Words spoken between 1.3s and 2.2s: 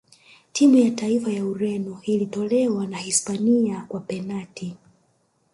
ya ureno